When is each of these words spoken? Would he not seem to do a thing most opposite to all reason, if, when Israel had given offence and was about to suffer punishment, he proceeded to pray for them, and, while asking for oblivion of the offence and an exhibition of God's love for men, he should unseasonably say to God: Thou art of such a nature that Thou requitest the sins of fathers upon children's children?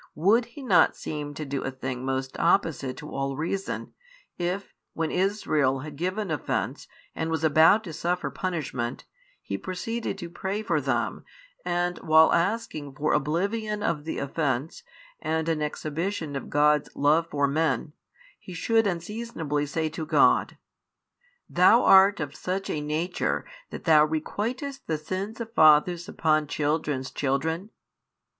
Would 0.15 0.45
he 0.45 0.63
not 0.63 0.95
seem 0.95 1.35
to 1.35 1.45
do 1.45 1.61
a 1.63 1.69
thing 1.69 2.03
most 2.03 2.39
opposite 2.39 2.97
to 2.97 3.11
all 3.11 3.35
reason, 3.37 3.93
if, 4.35 4.73
when 4.93 5.11
Israel 5.11 5.81
had 5.81 5.95
given 5.95 6.31
offence 6.31 6.87
and 7.13 7.29
was 7.29 7.43
about 7.43 7.83
to 7.83 7.93
suffer 7.93 8.31
punishment, 8.31 9.05
he 9.43 9.59
proceeded 9.59 10.17
to 10.17 10.27
pray 10.27 10.63
for 10.63 10.81
them, 10.81 11.23
and, 11.63 11.99
while 11.99 12.33
asking 12.33 12.95
for 12.95 13.13
oblivion 13.13 13.83
of 13.83 14.03
the 14.05 14.17
offence 14.17 14.81
and 15.21 15.47
an 15.47 15.61
exhibition 15.61 16.35
of 16.35 16.49
God's 16.49 16.89
love 16.95 17.27
for 17.29 17.47
men, 17.47 17.93
he 18.39 18.55
should 18.55 18.87
unseasonably 18.87 19.67
say 19.67 19.87
to 19.89 20.03
God: 20.07 20.57
Thou 21.47 21.83
art 21.83 22.19
of 22.19 22.33
such 22.35 22.71
a 22.71 22.81
nature 22.81 23.45
that 23.69 23.83
Thou 23.83 24.07
requitest 24.07 24.79
the 24.87 24.97
sins 24.97 25.39
of 25.39 25.53
fathers 25.53 26.09
upon 26.09 26.47
children's 26.47 27.11
children? 27.11 27.69